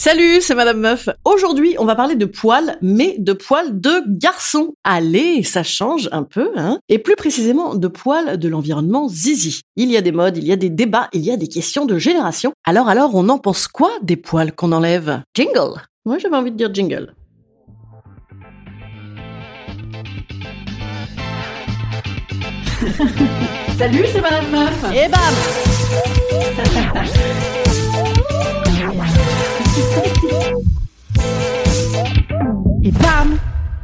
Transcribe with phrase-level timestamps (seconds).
[0.00, 1.10] Salut, c'est Madame Meuf.
[1.26, 4.72] Aujourd'hui, on va parler de poils, mais de poils de garçons.
[4.82, 9.60] Allez, ça change un peu, hein Et plus précisément, de poils de l'environnement zizi.
[9.76, 11.84] Il y a des modes, il y a des débats, il y a des questions
[11.84, 12.54] de génération.
[12.64, 15.20] Alors, alors, on en pense quoi des poils qu'on enlève?
[15.34, 17.14] Jingle Moi, j'avais envie de dire jingle.
[23.76, 24.82] Salut, c'est Madame Meuf.
[24.94, 25.34] Et bam
[32.90, 32.92] Et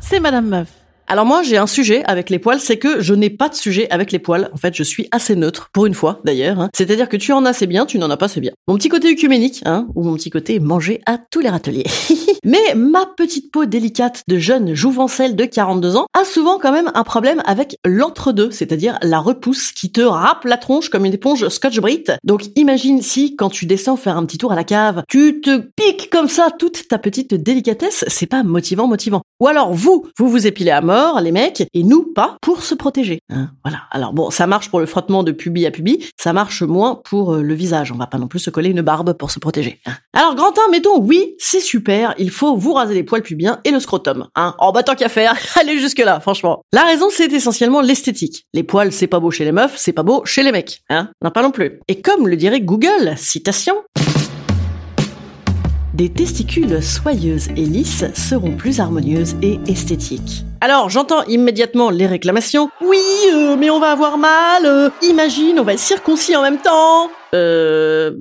[0.00, 0.79] C'est Madame Meuf.
[1.10, 3.90] Alors moi, j'ai un sujet avec les poils, c'est que je n'ai pas de sujet
[3.90, 4.48] avec les poils.
[4.52, 6.60] En fait, je suis assez neutre, pour une fois d'ailleurs.
[6.60, 6.70] hein.
[6.72, 8.52] C'est-à-dire que tu en as, c'est bien, tu n'en as pas, c'est bien.
[8.68, 11.82] Mon petit côté œcuménique, hein, ou mon petit côté manger à tous les râteliers.
[12.44, 16.92] Mais ma petite peau délicate de jeune jouvencelle de 42 ans a souvent quand même
[16.94, 21.48] un problème avec l'entre-deux, c'est-à-dire la repousse qui te râpe la tronche comme une éponge
[21.48, 22.12] Scotch-Brite.
[22.22, 25.58] Donc imagine si, quand tu descends faire un petit tour à la cave, tu te
[25.58, 29.22] piques comme ça toute ta petite délicatesse, c'est pas motivant, motivant.
[29.40, 32.74] Ou alors vous, vous vous épilez à mort, les mecs, et nous pas, pour se
[32.74, 33.20] protéger.
[33.30, 33.80] Hein, voilà.
[33.90, 37.34] Alors bon, ça marche pour le frottement de pubis à pubis, ça marche moins pour
[37.34, 37.90] euh, le visage.
[37.92, 39.80] On va pas non plus se coller une barbe pour se protéger.
[39.86, 39.92] hein.
[40.12, 43.70] Alors grand 1, mettons, oui, c'est super, il faut vous raser les poils pubiens et
[43.70, 44.28] le scrotum.
[44.34, 44.54] Hein.
[44.60, 46.62] Oh bah tant qu'à faire, allez jusque là, franchement.
[46.72, 48.44] La raison, c'est essentiellement l'esthétique.
[48.52, 50.82] Les poils, c'est pas beau chez les meufs, c'est pas beau chez les mecs.
[50.90, 51.10] Hein.
[51.22, 51.80] N'en parlons plus.
[51.88, 53.76] Et comme le dirait Google, citation...
[56.00, 60.46] Des testicules soyeuses et lisses seront plus harmonieuses et esthétiques.
[60.62, 62.70] Alors, j'entends immédiatement les réclamations.
[62.80, 63.02] Oui,
[63.34, 64.64] euh, mais on va avoir mal.
[64.64, 67.10] euh, imagine, on va être circoncis en même temps.
[67.34, 68.12] Euh...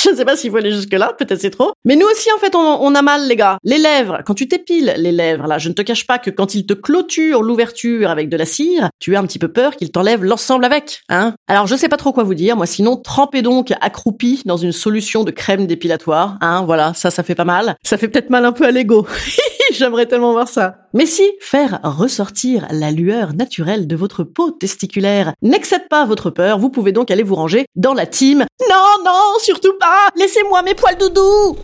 [0.04, 1.72] Je sais pas s'il faut aller jusque-là, peut-être c'est trop.
[1.84, 3.58] Mais nous aussi, en fait, on, on a mal, les gars.
[3.64, 6.54] Les lèvres, quand tu t'épiles les lèvres, là, je ne te cache pas que quand
[6.54, 9.90] ils te clôturent l'ouverture avec de la cire, tu as un petit peu peur qu'ils
[9.90, 11.34] t'enlèvent l'ensemble avec, hein.
[11.48, 14.72] Alors, je sais pas trop quoi vous dire, moi, sinon, trempez donc accroupi dans une
[14.72, 17.76] solution de crème dépilatoire, hein, voilà, ça, ça fait pas mal.
[17.82, 19.06] Ça fait peut-être mal un peu à l'ego.
[19.78, 20.76] J'aimerais tellement voir ça.
[20.94, 26.58] Mais si faire ressortir la lueur naturelle de votre peau testiculaire n'excède pas votre peur,
[26.58, 28.44] vous pouvez donc aller vous ranger dans la team.
[28.68, 31.56] Non, non, surtout pas Laissez-moi mes poils doudou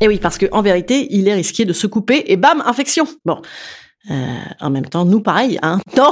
[0.00, 3.06] Et oui, parce que en vérité, il est risqué de se couper et bam, infection.
[3.24, 3.40] Bon.
[4.10, 4.14] Euh,
[4.60, 5.78] en même temps, nous pareil, hein.
[5.96, 6.10] Non,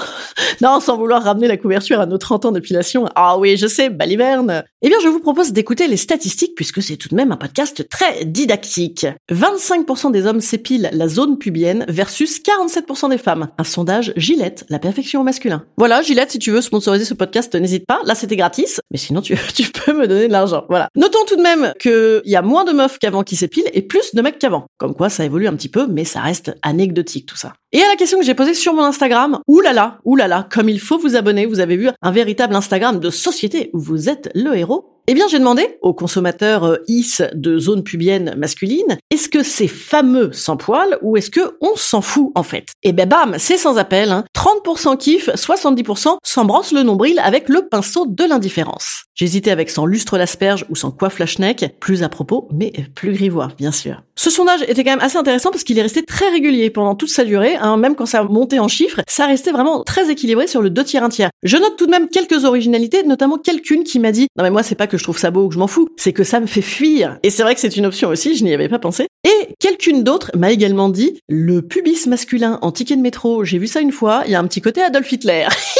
[0.60, 3.08] non, sans vouloir ramener la couverture à nos 30 ans d'épilation.
[3.14, 4.62] Ah oui, je sais, baliverne.
[4.82, 7.88] Eh bien, je vous propose d'écouter les statistiques puisque c'est tout de même un podcast
[7.88, 9.06] très didactique.
[9.32, 13.48] 25% des hommes s'épilent la zone pubienne versus 47% des femmes.
[13.58, 15.64] Un sondage Gillette, la perfection au masculin.
[15.76, 18.00] Voilà, Gillette, si tu veux sponsoriser ce podcast, n'hésite pas.
[18.04, 19.34] Là, c'était gratis, mais sinon, tu,
[19.84, 20.64] peux me donner de l'argent.
[20.68, 20.88] Voilà.
[20.94, 24.14] Notons tout de même qu'il y a moins de meufs qu'avant qui s'épilent et plus
[24.14, 24.66] de mecs qu'avant.
[24.78, 27.52] Comme quoi, ça évolue un petit peu, mais ça reste anecdotique tout ça.
[27.72, 30.98] Et à la question que j'ai posée sur mon Instagram, oulala, oulala, comme il faut
[30.98, 34.99] vous abonner, vous avez vu un véritable Instagram de société où vous êtes le héros.
[35.12, 39.66] Eh bien, j'ai demandé aux consommateurs euh, IS de zone pubienne masculine, est-ce que c'est
[39.66, 42.66] fameux sans poil ou est-ce que on s'en fout en fait?
[42.84, 44.25] Et ben bam, c'est sans appel, hein.
[44.37, 49.06] 30% kiff, 70% s'embrasse le nombril avec le pinceau de l'indifférence.
[49.16, 53.12] J'hésitais avec sans lustre l'asperge ou sans coiffe la schneck, plus à propos, mais plus
[53.12, 54.04] grivois, bien sûr.
[54.15, 57.10] Ce sondage était quand même assez intéressant parce qu'il est resté très régulier pendant toute
[57.10, 60.62] sa durée, hein, même quand ça montait en chiffres, ça restait vraiment très équilibré sur
[60.62, 61.31] le 2 tiers 1 tiers.
[61.42, 64.62] Je note tout de même quelques originalités, notamment quelqu'une qui m'a dit "Non mais moi
[64.62, 66.38] c'est pas que je trouve ça beau ou que je m'en fous, c'est que ça
[66.38, 68.78] me fait fuir." Et c'est vrai que c'est une option aussi, je n'y avais pas
[68.78, 69.08] pensé.
[69.24, 73.66] Et quelqu'une d'autre m'a également dit "Le pubis masculin en ticket de métro, j'ai vu
[73.66, 75.46] ça une fois, il y a un petit côté Adolf Hitler."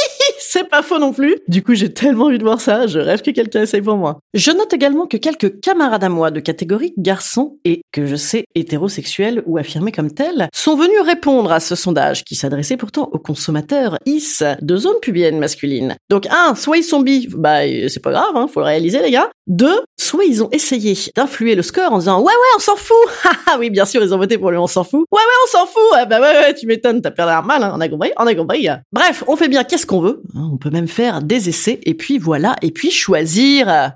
[0.51, 1.37] c'est pas faux non plus.
[1.47, 4.19] Du coup, j'ai tellement envie de voir ça, je rêve que quelqu'un essaye pour moi.
[4.33, 8.43] Je note également que quelques camarades à moi de catégorie garçons et que je sais
[8.53, 13.17] hétérosexuels ou affirmés comme tels sont venus répondre à ce sondage qui s'adressait pourtant aux
[13.17, 15.95] consommateurs IS de zone pubienne masculine.
[16.09, 19.11] Donc un, soit ils sont bah euh, c'est pas grave, hein, faut le réaliser les
[19.11, 19.29] gars.
[19.47, 22.95] Deux, soit ils ont essayé d'influer le score en disant ouais ouais on s'en fout.
[23.47, 25.05] Ah oui bien sûr ils ont voté pour le on s'en fout.
[25.11, 25.81] Ouais ouais on s'en fout.
[25.93, 27.73] Ah bah ouais ouais tu m'étonnes t'as perdu un mal, hein.
[27.75, 28.67] on a compris, on a compris.
[28.93, 30.21] Bref on fait bien qu'est-ce qu'on veut.
[30.35, 33.93] Hein, On peut même faire des essais et puis voilà et puis choisir.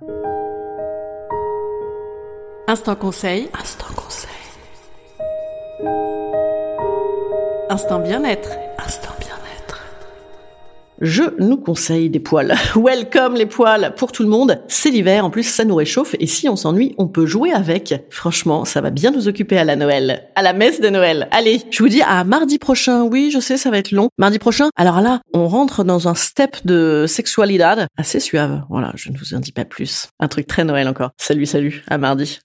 [2.67, 3.47] Instant conseil.
[3.59, 4.29] Instant conseil.
[7.69, 8.49] Instant bien-être.
[8.83, 9.14] Instant.
[11.01, 12.55] Je nous conseille des poils.
[12.75, 14.61] Welcome les poils pour tout le monde.
[14.67, 18.05] C'est l'hiver, en plus ça nous réchauffe et si on s'ennuie, on peut jouer avec.
[18.09, 20.29] Franchement, ça va bien nous occuper à la Noël.
[20.35, 21.27] À la messe de Noël.
[21.31, 23.03] Allez, je vous dis à mardi prochain.
[23.03, 24.09] Oui, je sais, ça va être long.
[24.17, 24.69] Mardi prochain.
[24.77, 28.63] Alors là, on rentre dans un step de sexualidad assez suave.
[28.69, 30.07] Voilà, je ne vous en dis pas plus.
[30.19, 31.11] Un truc très Noël encore.
[31.17, 31.83] Salut, salut.
[31.89, 32.39] À mardi.